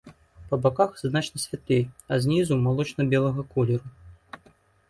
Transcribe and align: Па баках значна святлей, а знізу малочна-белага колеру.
Па 0.51 0.57
баках 0.63 0.95
значна 1.09 1.41
святлей, 1.43 1.85
а 2.15 2.19
знізу 2.23 2.57
малочна-белага 2.65 3.41
колеру. 3.55 3.87